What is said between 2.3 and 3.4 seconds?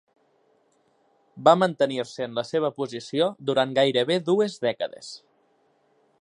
la seva posició